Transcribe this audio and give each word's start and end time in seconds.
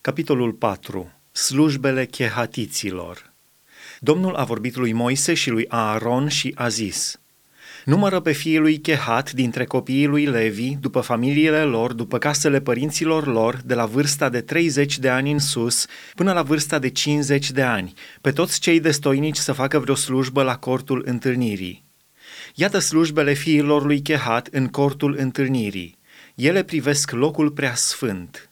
Capitolul 0.00 0.52
4. 0.52 1.12
Slujbele 1.32 2.06
chehatiților. 2.06 3.32
Domnul 4.00 4.34
a 4.34 4.44
vorbit 4.44 4.76
lui 4.76 4.92
Moise 4.92 5.34
și 5.34 5.50
lui 5.50 5.64
Aaron 5.68 6.28
și 6.28 6.52
a 6.54 6.68
zis, 6.68 7.20
Numără 7.84 8.20
pe 8.20 8.32
fiii 8.32 8.58
lui 8.58 8.78
Chehat 8.78 9.32
dintre 9.32 9.64
copiii 9.64 10.06
lui 10.06 10.24
Levi, 10.24 10.74
după 10.74 11.00
familiile 11.00 11.62
lor, 11.62 11.92
după 11.92 12.18
casele 12.18 12.60
părinților 12.60 13.26
lor, 13.26 13.60
de 13.64 13.74
la 13.74 13.86
vârsta 13.86 14.28
de 14.28 14.40
30 14.40 14.98
de 14.98 15.08
ani 15.08 15.30
în 15.30 15.38
sus, 15.38 15.86
până 16.14 16.32
la 16.32 16.42
vârsta 16.42 16.78
de 16.78 16.88
50 16.88 17.50
de 17.50 17.62
ani, 17.62 17.92
pe 18.20 18.30
toți 18.30 18.60
cei 18.60 18.80
destoinici 18.80 19.36
să 19.36 19.52
facă 19.52 19.78
vreo 19.78 19.94
slujbă 19.94 20.42
la 20.42 20.56
cortul 20.56 21.02
întâlnirii. 21.06 21.84
Iată 22.54 22.78
slujbele 22.78 23.32
fiilor 23.32 23.84
lui 23.84 24.02
Chehat 24.02 24.46
în 24.50 24.68
cortul 24.68 25.16
întâlnirii. 25.18 25.98
Ele 26.34 26.62
privesc 26.62 27.10
locul 27.10 27.50
prea 27.50 27.74
sfânt. 27.74 28.47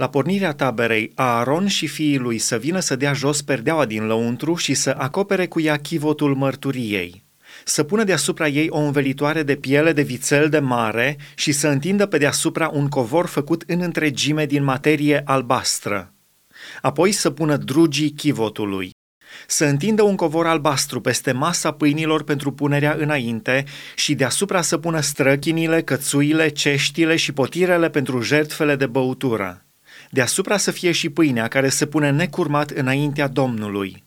La 0.00 0.08
pornirea 0.08 0.52
taberei, 0.52 1.12
Aaron 1.14 1.66
și 1.66 1.86
fiii 1.86 2.18
lui 2.18 2.38
să 2.38 2.56
vină 2.56 2.80
să 2.80 2.96
dea 2.96 3.12
jos 3.12 3.42
perdeaua 3.42 3.84
din 3.84 4.06
lăuntru 4.06 4.54
și 4.54 4.74
să 4.74 4.94
acopere 4.98 5.46
cu 5.46 5.60
ea 5.60 5.76
chivotul 5.76 6.34
mărturiei 6.34 7.24
să 7.64 7.82
pună 7.82 8.04
deasupra 8.04 8.48
ei 8.48 8.66
o 8.70 8.78
învelitoare 8.78 9.42
de 9.42 9.56
piele 9.56 9.92
de 9.92 10.02
vițel 10.02 10.48
de 10.48 10.58
mare 10.58 11.16
și 11.34 11.52
să 11.52 11.68
întindă 11.68 12.06
pe 12.06 12.18
deasupra 12.18 12.70
un 12.72 12.88
covor 12.88 13.26
făcut 13.26 13.62
în 13.66 13.80
întregime 13.80 14.46
din 14.46 14.64
materie 14.64 15.22
albastră. 15.24 16.12
Apoi 16.82 17.12
să 17.12 17.30
pună 17.30 17.56
drugii 17.56 18.10
chivotului. 18.10 18.90
Să 19.46 19.64
întindă 19.64 20.02
un 20.02 20.16
covor 20.16 20.46
albastru 20.46 21.00
peste 21.00 21.32
masa 21.32 21.72
pâinilor 21.72 22.24
pentru 22.24 22.52
punerea 22.52 22.96
înainte 22.98 23.64
și 23.94 24.14
deasupra 24.14 24.62
să 24.62 24.78
pună 24.78 25.00
străchinile, 25.00 25.82
cățuile, 25.82 26.48
ceștile 26.48 27.16
și 27.16 27.32
potirele 27.32 27.90
pentru 27.90 28.20
jertfele 28.20 28.76
de 28.76 28.86
băutură 28.86 29.64
deasupra 30.10 30.56
să 30.56 30.70
fie 30.70 30.92
și 30.92 31.10
pâinea 31.10 31.48
care 31.48 31.68
se 31.68 31.86
pune 31.86 32.10
necurmat 32.10 32.70
înaintea 32.70 33.28
Domnului. 33.28 34.04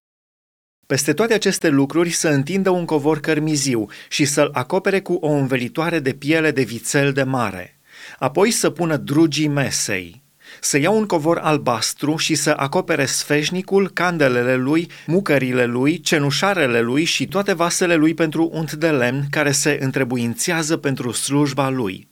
Peste 0.86 1.14
toate 1.14 1.34
aceste 1.34 1.70
lucruri 1.70 2.10
să 2.10 2.30
întindă 2.30 2.70
un 2.70 2.86
covor 2.86 3.20
cărmiziu 3.20 3.86
și 4.10 4.26
să-l 4.26 4.50
acopere 4.54 5.02
cu 5.02 5.14
o 5.14 5.30
învelitoare 5.30 6.00
de 6.00 6.12
piele 6.14 6.52
de 6.52 6.64
vițel 6.64 7.12
de 7.12 7.24
mare. 7.24 7.80
Apoi 8.20 8.52
să 8.52 8.70
pună 8.70 8.98
drugii 8.98 9.48
mesei. 9.48 10.22
Să 10.60 10.78
ia 10.78 10.90
un 10.90 11.06
covor 11.06 11.38
albastru 11.38 12.18
și 12.18 12.36
să 12.36 12.54
acopere 12.58 13.06
sfeșnicul, 13.06 13.90
candelele 13.90 14.56
lui, 14.56 14.92
mucările 15.06 15.66
lui, 15.66 16.00
cenușarele 16.00 16.82
lui 16.82 17.04
și 17.04 17.28
toate 17.28 17.54
vasele 17.54 17.96
lui 17.96 18.14
pentru 18.14 18.50
unt 18.54 18.74
de 18.74 18.90
lemn 18.90 19.24
care 19.30 19.52
se 19.52 19.78
întrebuințează 19.82 20.78
pentru 20.78 21.12
slujba 21.12 21.70
lui 21.70 22.08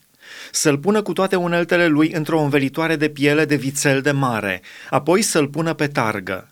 să-l 0.54 0.78
pună 0.78 1.02
cu 1.02 1.12
toate 1.12 1.36
uneltele 1.36 1.86
lui 1.86 2.12
într-o 2.12 2.40
învelitoare 2.40 2.96
de 2.96 3.08
piele 3.08 3.44
de 3.44 3.56
vițel 3.56 4.00
de 4.00 4.10
mare, 4.10 4.62
apoi 4.90 5.22
să-l 5.22 5.48
pună 5.48 5.74
pe 5.74 5.86
targă. 5.86 6.48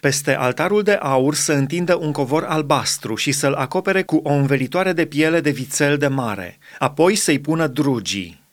Peste 0.00 0.34
altarul 0.34 0.82
de 0.82 0.92
aur 0.92 1.34
să 1.34 1.52
întindă 1.52 1.96
un 1.96 2.12
covor 2.12 2.44
albastru 2.44 3.14
și 3.14 3.32
să-l 3.32 3.52
acopere 3.52 4.02
cu 4.02 4.16
o 4.16 4.32
învelitoare 4.32 4.92
de 4.92 5.04
piele 5.04 5.40
de 5.40 5.50
vițel 5.50 5.96
de 5.96 6.06
mare, 6.06 6.58
apoi 6.78 7.14
să-i 7.14 7.38
pună 7.38 7.66
drugii. 7.66 8.46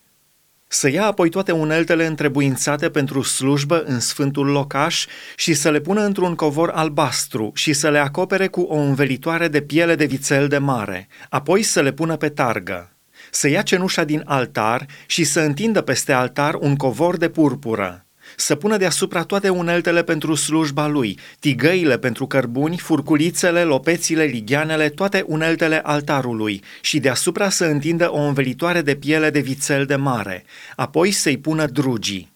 Să 0.68 0.90
ia 0.90 1.04
apoi 1.04 1.28
toate 1.28 1.52
uneltele 1.52 2.06
întrebuințate 2.06 2.90
pentru 2.90 3.22
slujbă 3.22 3.82
în 3.82 4.00
sfântul 4.00 4.46
locaș 4.46 5.06
și 5.36 5.54
să 5.54 5.70
le 5.70 5.80
pună 5.80 6.00
într-un 6.04 6.34
covor 6.34 6.70
albastru 6.70 7.52
și 7.54 7.72
să 7.72 7.90
le 7.90 7.98
acopere 7.98 8.46
cu 8.48 8.60
o 8.60 8.76
învelitoare 8.76 9.48
de 9.48 9.60
piele 9.60 9.94
de 9.94 10.04
vițel 10.04 10.48
de 10.48 10.58
mare, 10.58 11.08
apoi 11.28 11.62
să 11.62 11.80
le 11.80 11.92
pună 11.92 12.16
pe 12.16 12.28
targă 12.28 12.95
să 13.36 13.48
ia 13.48 13.62
cenușa 13.62 14.04
din 14.04 14.22
altar 14.24 14.86
și 15.06 15.24
să 15.24 15.40
întindă 15.40 15.80
peste 15.80 16.12
altar 16.12 16.54
un 16.54 16.76
covor 16.76 17.16
de 17.16 17.28
purpură, 17.28 18.06
să 18.36 18.54
pună 18.54 18.76
deasupra 18.76 19.22
toate 19.22 19.48
uneltele 19.48 20.02
pentru 20.02 20.34
slujba 20.34 20.86
lui, 20.86 21.18
tigăile 21.38 21.98
pentru 21.98 22.26
cărbuni, 22.26 22.78
furculițele, 22.78 23.62
lopețile, 23.62 24.24
ligheanele, 24.24 24.88
toate 24.88 25.24
uneltele 25.26 25.80
altarului 25.82 26.62
și 26.80 26.98
deasupra 26.98 27.48
să 27.48 27.64
întindă 27.64 28.12
o 28.12 28.18
învelitoare 28.18 28.82
de 28.82 28.94
piele 28.94 29.30
de 29.30 29.40
vițel 29.40 29.84
de 29.84 29.96
mare, 29.96 30.44
apoi 30.76 31.10
să-i 31.10 31.38
pună 31.38 31.66
drugii. 31.66 32.34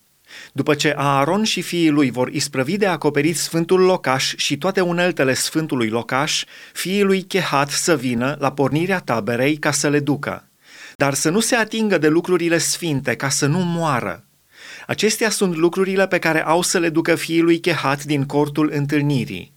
După 0.53 0.75
ce 0.75 0.94
Aaron 0.97 1.44
și 1.44 1.62
fiii 1.62 1.91
lui 1.91 2.10
vor 2.10 2.28
isprăvi 2.28 2.77
de 2.77 2.87
acoperit 2.87 3.37
sfântul 3.37 3.81
locaș 3.81 4.34
și 4.37 4.56
toate 4.56 4.81
uneltele 4.81 5.34
sfântului 5.34 5.89
locaș, 5.89 6.44
fiii 6.72 7.03
lui 7.03 7.22
Chehat 7.22 7.71
să 7.71 7.97
vină 7.97 8.37
la 8.39 8.53
pornirea 8.53 8.99
taberei 8.99 9.56
ca 9.56 9.71
să 9.71 9.89
le 9.89 10.00
ducă 10.00 10.44
dar 11.00 11.15
să 11.15 11.31
nu 11.31 11.41
se 11.41 11.55
atingă 11.55 11.99
de 11.99 12.09
lucrurile 12.09 12.59
sfinte, 12.59 13.15
ca 13.15 13.28
să 13.28 13.47
nu 13.47 13.59
moară. 13.59 14.25
Acestea 14.87 15.31
sunt 15.31 15.56
lucrurile 15.56 16.06
pe 16.06 16.19
care 16.19 16.44
au 16.44 16.62
să 16.62 16.78
le 16.78 16.88
ducă 16.88 17.15
fiii 17.15 17.41
lui 17.41 17.61
Chehat 17.61 18.05
din 18.05 18.25
cortul 18.25 18.71
întâlnirii. 18.75 19.53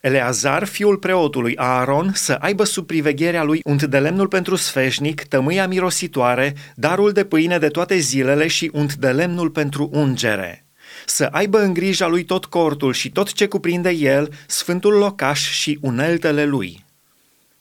Eleazar, 0.00 0.64
fiul 0.64 0.96
preotului 0.96 1.56
Aaron, 1.56 2.12
să 2.14 2.32
aibă 2.32 2.64
sub 2.64 2.86
privegherea 2.86 3.42
lui 3.42 3.60
unt 3.64 3.82
de 3.82 3.98
lemnul 3.98 4.28
pentru 4.28 4.56
sfeșnic, 4.56 5.22
tămâia 5.24 5.66
mirositoare, 5.66 6.54
darul 6.74 7.12
de 7.12 7.24
pâine 7.24 7.58
de 7.58 7.68
toate 7.68 7.96
zilele 7.96 8.46
și 8.46 8.70
unt 8.72 8.94
de 8.94 9.10
lemnul 9.10 9.50
pentru 9.50 9.88
ungere. 9.92 10.66
Să 11.06 11.24
aibă 11.24 11.62
în 11.62 11.72
grija 11.72 12.06
lui 12.06 12.24
tot 12.24 12.44
cortul 12.44 12.92
și 12.92 13.10
tot 13.10 13.32
ce 13.32 13.46
cuprinde 13.46 13.90
el, 13.90 14.32
sfântul 14.46 14.92
locaș 14.92 15.50
și 15.50 15.78
uneltele 15.80 16.44
lui. 16.44 16.88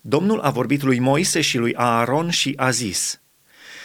Domnul 0.02 0.40
a 0.40 0.50
vorbit 0.50 0.82
lui 0.82 1.00
Moise 1.00 1.42
și 1.42 1.58
lui 1.58 1.76
Aaron 1.76 2.30
și 2.30 2.54
a 2.56 2.70
zis, 2.70 3.22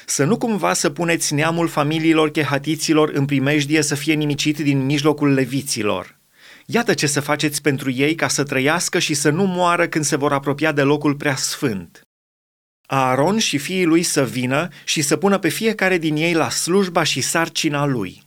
să 0.06 0.24
nu 0.24 0.36
cumva 0.36 0.72
să 0.72 0.90
puneți 0.90 1.34
neamul 1.34 1.68
familiilor 1.68 2.30
chehatiților 2.30 3.08
în 3.08 3.24
primejdie 3.24 3.82
să 3.82 3.94
fie 3.94 4.14
nimicit 4.14 4.58
din 4.58 4.84
mijlocul 4.84 5.32
leviților. 5.32 6.18
Iată 6.66 6.94
ce 6.94 7.06
să 7.06 7.20
faceți 7.20 7.62
pentru 7.62 7.90
ei 7.90 8.14
ca 8.14 8.28
să 8.28 8.42
trăiască 8.42 8.98
și 8.98 9.14
să 9.14 9.30
nu 9.30 9.44
moară 9.44 9.88
când 9.88 10.04
se 10.04 10.16
vor 10.16 10.32
apropia 10.32 10.72
de 10.72 10.82
locul 10.82 11.14
prea 11.14 11.36
sfânt. 11.36 12.00
Aaron 12.86 13.38
și 13.38 13.58
fiii 13.58 13.84
lui 13.84 14.02
să 14.02 14.24
vină 14.24 14.68
și 14.84 15.02
să 15.02 15.16
pună 15.16 15.38
pe 15.38 15.48
fiecare 15.48 15.98
din 15.98 16.16
ei 16.16 16.32
la 16.32 16.50
slujba 16.50 17.02
și 17.02 17.20
sarcina 17.20 17.86
lui. 17.86 18.22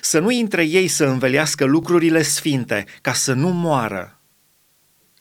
Să 0.00 0.18
nu 0.18 0.30
intre 0.30 0.64
ei 0.64 0.88
să 0.88 1.04
învelească 1.04 1.64
lucrurile 1.64 2.22
sfinte, 2.22 2.84
ca 3.00 3.12
să 3.12 3.32
nu 3.32 3.48
moară. 3.48 4.20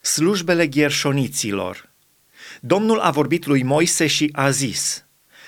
Slujbele 0.01 0.67
gherșoniților– 0.67 1.89
Domnul 2.63 2.99
a 2.99 3.09
vorbit 3.09 3.45
lui 3.45 3.63
Moise 3.63 4.07
și 4.07 4.29
a 4.31 4.49
zis, 4.49 5.05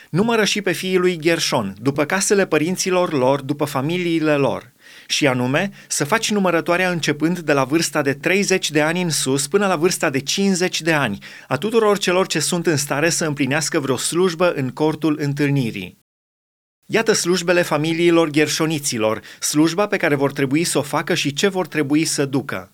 numără 0.09 0.45
și 0.45 0.61
pe 0.61 0.71
fiii 0.71 0.97
lui 0.97 1.17
Gershon, 1.19 1.75
după 1.81 2.05
casele 2.05 2.45
părinților 2.45 3.13
lor, 3.13 3.41
după 3.41 3.65
familiile 3.65 4.35
lor, 4.35 4.73
și 5.07 5.27
anume 5.27 5.71
să 5.87 6.03
faci 6.03 6.31
numărătoarea 6.31 6.91
începând 6.91 7.39
de 7.39 7.53
la 7.53 7.63
vârsta 7.63 8.01
de 8.01 8.13
30 8.13 8.71
de 8.71 8.81
ani 8.81 9.01
în 9.01 9.09
sus 9.09 9.47
până 9.47 9.67
la 9.67 9.75
vârsta 9.75 10.09
de 10.09 10.19
50 10.19 10.81
de 10.81 10.93
ani, 10.93 11.17
a 11.47 11.57
tuturor 11.57 11.97
celor 11.97 12.27
ce 12.27 12.39
sunt 12.39 12.67
în 12.67 12.77
stare 12.77 13.09
să 13.09 13.25
împlinească 13.25 13.79
vreo 13.79 13.97
slujbă 13.97 14.53
în 14.53 14.69
cortul 14.69 15.17
întâlnirii. 15.21 15.97
Iată 16.85 17.13
slujbele 17.13 17.61
familiilor 17.61 18.29
gherșoniților, 18.29 19.21
slujba 19.39 19.87
pe 19.87 19.97
care 19.97 20.15
vor 20.15 20.31
trebui 20.31 20.63
să 20.63 20.77
o 20.77 20.81
facă 20.81 21.13
și 21.13 21.33
ce 21.33 21.47
vor 21.47 21.67
trebui 21.67 22.05
să 22.05 22.25
ducă 22.25 22.72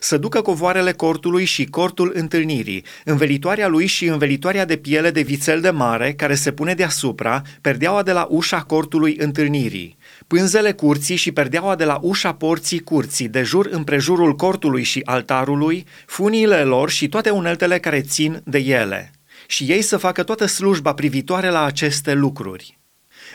să 0.00 0.16
ducă 0.16 0.40
covoarele 0.40 0.92
cortului 0.92 1.44
și 1.44 1.64
cortul 1.64 2.12
întâlnirii, 2.14 2.84
învelitoarea 3.04 3.68
lui 3.68 3.86
și 3.86 4.06
învelitoarea 4.06 4.64
de 4.64 4.76
piele 4.76 5.10
de 5.10 5.20
vițel 5.20 5.60
de 5.60 5.70
mare 5.70 6.12
care 6.12 6.34
se 6.34 6.52
pune 6.52 6.74
deasupra, 6.74 7.42
perdeaua 7.60 8.02
de 8.02 8.12
la 8.12 8.26
ușa 8.30 8.62
cortului 8.62 9.16
întâlnirii, 9.18 9.96
pânzele 10.26 10.72
curții 10.72 11.16
și 11.16 11.32
perdeaua 11.32 11.76
de 11.76 11.84
la 11.84 11.98
ușa 12.02 12.34
porții 12.34 12.78
curții, 12.78 13.28
de 13.28 13.42
jur 13.42 13.68
împrejurul 13.70 14.34
cortului 14.34 14.82
și 14.82 15.02
altarului, 15.04 15.86
funiile 16.06 16.62
lor 16.62 16.90
și 16.90 17.08
toate 17.08 17.30
uneltele 17.30 17.78
care 17.78 18.00
țin 18.00 18.40
de 18.44 18.58
ele. 18.58 19.10
Și 19.46 19.64
ei 19.64 19.82
să 19.82 19.96
facă 19.96 20.22
toată 20.22 20.46
slujba 20.46 20.94
privitoare 20.94 21.48
la 21.48 21.64
aceste 21.64 22.12
lucruri. 22.12 22.78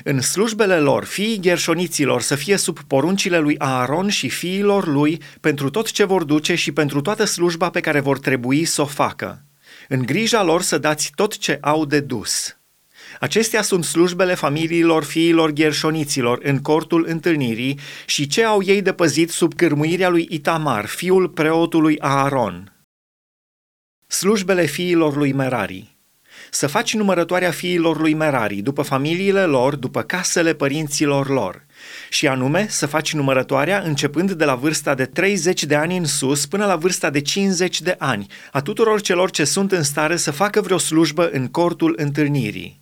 În 0.03 0.21
slujbele 0.21 0.79
lor, 0.79 1.03
fiii 1.03 1.39
gherșoniților 1.39 2.21
să 2.21 2.35
fie 2.35 2.57
sub 2.57 2.79
poruncile 2.79 3.39
lui 3.39 3.57
Aaron 3.57 4.09
și 4.09 4.29
fiilor 4.29 4.87
lui 4.87 5.21
pentru 5.39 5.69
tot 5.69 5.91
ce 5.91 6.03
vor 6.03 6.23
duce 6.23 6.55
și 6.55 6.71
pentru 6.71 7.01
toată 7.01 7.23
slujba 7.23 7.69
pe 7.69 7.79
care 7.79 7.99
vor 7.99 8.19
trebui 8.19 8.65
să 8.65 8.81
o 8.81 8.85
facă. 8.85 9.45
În 9.87 10.05
grija 10.05 10.43
lor 10.43 10.61
să 10.61 10.77
dați 10.77 11.11
tot 11.15 11.37
ce 11.37 11.57
au 11.61 11.85
de 11.85 11.99
dus. 11.99 12.55
Acestea 13.19 13.61
sunt 13.61 13.83
slujbele 13.83 14.33
familiilor 14.33 15.03
fiilor 15.03 15.51
gherșoniților 15.51 16.39
în 16.43 16.61
cortul 16.61 17.05
întâlnirii 17.07 17.79
și 18.05 18.27
ce 18.27 18.43
au 18.43 18.63
ei 18.63 18.81
de 18.81 18.93
păzit 18.93 19.29
sub 19.29 19.53
cârmuirea 19.53 20.09
lui 20.09 20.27
Itamar, 20.29 20.85
fiul 20.85 21.29
preotului 21.29 21.99
Aaron. 21.99 22.73
Slujbele 24.07 24.65
fiilor 24.65 25.15
lui 25.15 25.31
Merari 25.31 25.95
să 26.53 26.67
faci 26.67 26.93
numărătoarea 26.93 27.51
fiilor 27.51 27.99
lui 27.99 28.13
Merari, 28.13 28.55
după 28.55 28.81
familiile 28.81 29.43
lor, 29.43 29.75
după 29.75 30.01
casele 30.01 30.53
părinților 30.53 31.29
lor. 31.29 31.65
Și 32.09 32.27
anume, 32.27 32.65
să 32.69 32.85
faci 32.85 33.13
numărătoarea 33.13 33.79
începând 33.79 34.31
de 34.31 34.45
la 34.45 34.55
vârsta 34.55 34.95
de 34.95 35.05
30 35.05 35.63
de 35.63 35.75
ani 35.75 35.97
în 35.97 36.05
sus 36.05 36.45
până 36.45 36.65
la 36.65 36.75
vârsta 36.75 37.09
de 37.09 37.21
50 37.21 37.81
de 37.81 37.95
ani, 37.97 38.25
a 38.51 38.61
tuturor 38.61 39.01
celor 39.01 39.31
ce 39.31 39.43
sunt 39.43 39.71
în 39.71 39.83
stare 39.83 40.15
să 40.15 40.31
facă 40.31 40.61
vreo 40.61 40.77
slujbă 40.77 41.29
în 41.29 41.47
cortul 41.47 41.93
întâlnirii. 41.97 42.81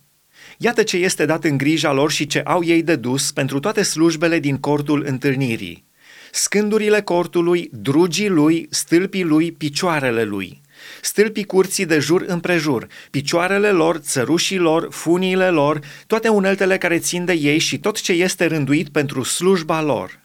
Iată 0.58 0.82
ce 0.82 0.96
este 0.96 1.26
dat 1.26 1.44
în 1.44 1.56
grija 1.56 1.92
lor 1.92 2.10
și 2.10 2.26
ce 2.26 2.38
au 2.38 2.64
ei 2.64 2.82
de 2.82 2.96
dus 2.96 3.32
pentru 3.32 3.60
toate 3.60 3.82
slujbele 3.82 4.38
din 4.38 4.56
cortul 4.56 5.04
întâlnirii. 5.06 5.84
Scândurile 6.32 7.00
cortului, 7.00 7.68
drugii 7.72 8.28
lui, 8.28 8.66
stâlpii 8.70 9.24
lui, 9.24 9.52
picioarele 9.52 10.22
lui. 10.22 10.59
Stâlpii 11.00 11.44
curții 11.44 11.86
de 11.86 11.98
jur 11.98 12.24
împrejur, 12.26 12.86
picioarele 13.10 13.70
lor, 13.70 13.96
țărușii 13.96 14.58
lor, 14.58 14.88
funiile 14.90 15.48
lor, 15.48 15.80
toate 16.06 16.28
uneltele 16.28 16.78
care 16.78 16.98
țin 16.98 17.24
de 17.24 17.32
ei 17.32 17.58
și 17.58 17.78
tot 17.78 18.00
ce 18.00 18.12
este 18.12 18.46
rânduit 18.46 18.88
pentru 18.88 19.22
slujba 19.22 19.82
lor. 19.82 20.20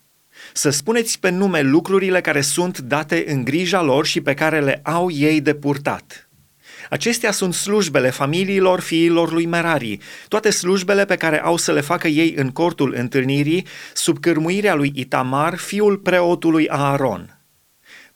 Să 0.54 0.70
spuneți 0.70 1.20
pe 1.20 1.30
nume 1.30 1.62
lucrurile 1.62 2.22
care 2.22 2.42
sunt 2.42 2.80
date 2.80 3.24
în 3.28 3.44
grija 3.44 3.82
lor 3.82 4.06
și 4.06 4.22
pe 4.22 4.34
care 4.34 4.62
le 4.62 4.80
au 4.84 5.12
ei 5.12 5.42
de 5.42 5.54
purtat. 5.54 6.30
Acestea 6.90 7.32
sunt 7.32 7.54
slujbele 7.54 8.10
familiilor 8.10 8.80
fiilor 8.80 9.32
lui 9.32 9.46
Merari, 9.46 9.98
toate 10.28 10.50
slujbele 10.50 11.06
pe 11.06 11.16
care 11.16 11.42
au 11.42 11.58
să 11.58 11.72
le 11.72 11.82
facă 11.82 12.08
ei 12.08 12.34
în 12.38 12.52
cortul 12.52 12.94
întâlnirii, 12.98 13.68
sub 13.94 14.20
cârmuirea 14.20 14.76
lui 14.76 14.92
Itamar, 14.96 15.56
fiul 15.58 15.98
preotului 15.98 16.68
Aaron. 16.68 17.35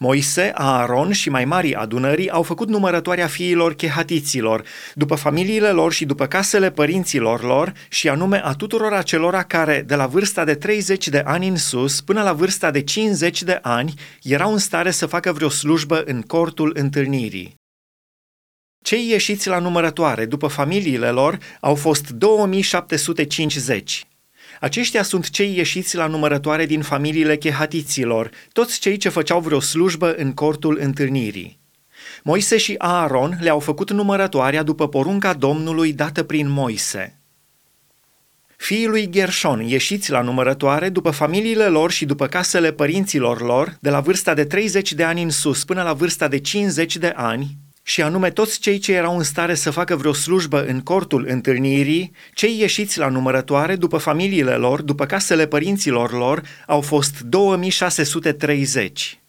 Moise, 0.04 0.52
Aaron 0.54 1.12
și 1.12 1.30
mai 1.30 1.46
mari 1.46 1.76
adunării 1.76 2.30
au 2.30 2.44
făcut 2.44 2.68
numărătoarea 2.68 3.28
fiilor 3.28 3.74
chehatiților, 3.74 4.64
după 4.94 5.16
familiile 5.16 5.70
lor 5.70 5.94
și 5.94 6.06
după 6.06 6.26
casele 6.28 6.72
părinților 6.72 7.44
lor, 7.44 7.74
și 7.90 8.10
anume 8.10 8.42
a 8.44 8.54
tuturor 8.54 8.94
acelora 8.94 9.44
care, 9.44 9.84
de 9.88 9.96
la 9.96 10.08
vârsta 10.08 10.44
de 10.44 10.56
30 10.56 11.08
de 11.08 11.22
ani 11.26 11.48
în 11.48 11.56
sus 11.56 12.02
până 12.02 12.24
la 12.24 12.34
vârsta 12.34 12.72
de 12.72 12.82
50 12.82 13.44
de 13.44 13.60
ani, 13.62 13.94
erau 14.22 14.52
în 14.52 14.58
stare 14.58 14.92
să 14.92 15.06
facă 15.06 15.32
vreo 15.32 15.50
slujbă 15.50 16.04
în 16.06 16.22
cortul 16.22 16.72
întâlnirii. 16.76 17.56
Cei 18.84 19.10
ieșiți 19.10 19.48
la 19.48 19.60
numărătoare 19.60 20.26
după 20.26 20.48
familiile 20.48 21.10
lor 21.10 21.38
au 21.60 21.76
fost 21.76 22.10
2750. 22.10 24.08
Aceștia 24.60 25.04
sunt 25.04 25.30
cei 25.30 25.56
ieșiți 25.56 25.96
la 25.96 26.08
numărătoare 26.08 26.66
din 26.66 26.82
familiile 26.82 27.38
chehatiților, 27.38 28.30
toți 28.52 28.80
cei 28.80 28.98
ce 28.98 29.10
făceau 29.10 29.40
vreo 29.40 29.60
slujbă 29.60 30.14
în 30.16 30.34
cortul 30.34 30.78
întâlnirii. 30.82 31.60
Moise 32.24 32.58
și 32.58 32.76
Aaron 32.78 33.38
le-au 33.42 33.60
făcut 33.60 33.92
numărătoarea 33.92 34.64
după 34.64 34.88
porunca 34.88 35.34
Domnului 35.34 35.94
dată 35.94 36.24
prin 36.24 36.50
Moise. 36.50 37.20
Fiii 38.58 38.88
lui 38.88 39.10
Gershon, 39.10 39.60
ieșiți 39.60 40.12
la 40.12 40.22
numărătoare 40.22 40.90
după 40.90 41.10
familiile 41.10 41.68
lor 41.68 41.92
și 41.92 42.06
după 42.06 42.28
casele 42.28 42.72
părinților 42.72 43.42
lor, 43.42 43.78
de 43.80 43.90
la 43.90 44.00
vârsta 44.00 44.34
de 44.34 44.46
30 44.46 44.94
de 44.94 45.04
ani 45.04 45.22
în 45.22 45.30
sus 45.30 45.64
până 45.64 45.84
la 45.84 45.94
vârsta 45.94 46.28
de 46.28 46.40
50 46.40 46.98
de 46.98 47.14
ani, 47.16 47.58
și 47.90 48.02
anume 48.02 48.32
toți 48.32 48.60
cei 48.60 48.78
ce 48.78 48.94
erau 48.94 49.18
în 49.18 49.24
stare 49.24 49.56
să 49.56 49.72
facă 49.72 49.96
vreo 49.96 50.14
slujbă 50.14 50.66
în 50.66 50.82
cortul 50.82 51.26
întâlnirii, 51.28 52.12
cei 52.34 52.60
ieșiți 52.60 52.98
la 52.98 53.08
numărătoare 53.08 53.76
după 53.76 53.98
familiile 53.98 54.56
lor, 54.56 54.82
după 54.82 55.06
casele 55.06 55.48
părinților 55.48 56.12
lor, 56.12 56.42
au 56.68 56.82
fost 56.82 57.20
2630. 57.20 59.20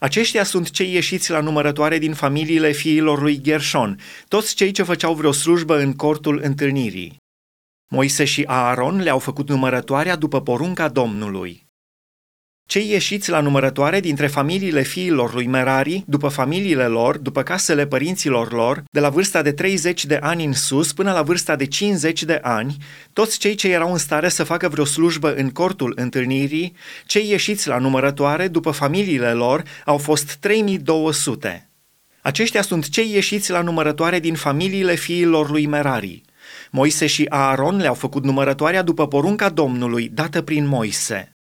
Aceștia 0.00 0.44
sunt 0.44 0.70
cei 0.70 0.92
ieșiți 0.92 1.30
la 1.30 1.40
numărătoare 1.40 1.98
din 1.98 2.14
familiile 2.14 2.72
fiilor 2.72 3.20
lui 3.20 3.40
Gershon, 3.40 3.98
toți 4.28 4.54
cei 4.54 4.70
ce 4.70 4.82
făceau 4.82 5.14
vreo 5.14 5.32
slujbă 5.32 5.78
în 5.78 5.94
cortul 5.94 6.40
întâlnirii. 6.42 7.16
Moise 7.90 8.24
și 8.24 8.44
Aaron 8.46 9.00
le-au 9.00 9.18
făcut 9.18 9.48
numărătoarea 9.48 10.16
după 10.16 10.40
porunca 10.40 10.88
Domnului. 10.88 11.67
Cei 12.68 12.88
ieșiți 12.90 13.30
la 13.30 13.40
numărătoare 13.40 14.00
dintre 14.00 14.26
familiile 14.26 14.82
fiilor 14.82 15.34
lui 15.34 15.46
Merari, 15.46 16.04
după 16.06 16.28
familiile 16.28 16.86
lor, 16.86 17.18
după 17.18 17.42
casele 17.42 17.86
părinților 17.86 18.52
lor, 18.52 18.82
de 18.90 19.00
la 19.00 19.08
vârsta 19.08 19.42
de 19.42 19.52
30 19.52 20.04
de 20.04 20.18
ani 20.22 20.44
în 20.44 20.52
sus 20.52 20.92
până 20.92 21.12
la 21.12 21.22
vârsta 21.22 21.56
de 21.56 21.66
50 21.66 22.22
de 22.22 22.38
ani, 22.42 22.76
toți 23.12 23.38
cei 23.38 23.54
ce 23.54 23.68
erau 23.68 23.92
în 23.92 23.98
stare 23.98 24.28
să 24.28 24.44
facă 24.44 24.68
vreo 24.68 24.84
slujbă 24.84 25.34
în 25.34 25.50
cortul 25.50 25.92
întâlnirii, 25.96 26.76
cei 27.06 27.28
ieșiți 27.28 27.68
la 27.68 27.78
numărătoare 27.78 28.48
după 28.48 28.70
familiile 28.70 29.32
lor 29.32 29.62
au 29.84 29.98
fost 29.98 30.34
3200. 30.34 31.68
Aceștia 32.20 32.62
sunt 32.62 32.88
cei 32.88 33.12
ieșiți 33.12 33.50
la 33.50 33.60
numărătoare 33.60 34.20
din 34.20 34.34
familiile 34.34 34.94
fiilor 34.94 35.50
lui 35.50 35.66
Merari. 35.66 36.22
Moise 36.70 37.06
și 37.06 37.26
Aaron 37.28 37.76
le-au 37.76 37.94
făcut 37.94 38.24
numărătoarea 38.24 38.82
după 38.82 39.08
porunca 39.08 39.48
Domnului, 39.48 40.08
dată 40.08 40.42
prin 40.42 40.66
Moise. 40.66 41.37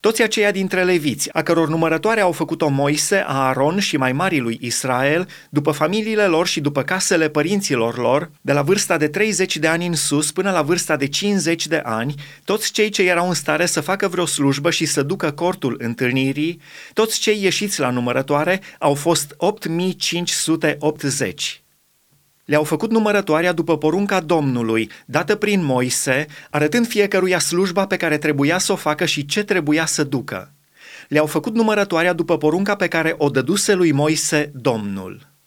Toți 0.00 0.22
aceia 0.22 0.50
dintre 0.50 0.84
leviți, 0.84 1.28
a 1.32 1.42
căror 1.42 1.68
numărătoare 1.68 2.20
au 2.20 2.32
făcut-o 2.32 2.68
Moise, 2.68 3.24
Aaron 3.26 3.78
și 3.78 3.96
mai 3.96 4.12
marii 4.12 4.40
lui 4.40 4.58
Israel, 4.60 5.28
după 5.50 5.70
familiile 5.70 6.26
lor 6.26 6.46
și 6.46 6.60
după 6.60 6.82
casele 6.82 7.28
părinților 7.28 7.96
lor, 7.96 8.30
de 8.40 8.52
la 8.52 8.62
vârsta 8.62 8.96
de 8.96 9.08
30 9.08 9.56
de 9.56 9.66
ani 9.66 9.86
în 9.86 9.94
sus 9.94 10.32
până 10.32 10.50
la 10.50 10.62
vârsta 10.62 10.96
de 10.96 11.08
50 11.08 11.66
de 11.66 11.80
ani, 11.84 12.14
toți 12.44 12.72
cei 12.72 12.88
ce 12.88 13.02
erau 13.02 13.28
în 13.28 13.34
stare 13.34 13.66
să 13.66 13.80
facă 13.80 14.08
vreo 14.08 14.26
slujbă 14.26 14.70
și 14.70 14.84
să 14.84 15.02
ducă 15.02 15.30
cortul 15.30 15.76
întâlnirii, 15.78 16.60
toți 16.92 17.20
cei 17.20 17.42
ieșiți 17.42 17.80
la 17.80 17.90
numărătoare 17.90 18.60
au 18.78 18.94
fost 18.94 19.34
8580 19.36 21.62
le-au 22.48 22.64
făcut 22.64 22.90
numărătoarea 22.90 23.52
după 23.52 23.78
porunca 23.78 24.20
Domnului, 24.20 24.90
dată 25.06 25.36
prin 25.36 25.64
Moise, 25.64 26.26
arătând 26.50 26.86
fiecăruia 26.86 27.38
slujba 27.38 27.86
pe 27.86 27.96
care 27.96 28.18
trebuia 28.18 28.58
să 28.58 28.72
o 28.72 28.76
facă 28.76 29.04
și 29.04 29.26
ce 29.26 29.44
trebuia 29.44 29.86
să 29.86 30.04
ducă. 30.04 30.52
Le-au 31.08 31.26
făcut 31.26 31.54
numărătoarea 31.54 32.12
după 32.12 32.38
porunca 32.38 32.76
pe 32.76 32.88
care 32.88 33.14
o 33.18 33.28
dăduse 33.28 33.74
lui 33.74 33.92
Moise 33.92 34.50
Domnul. 34.54 35.37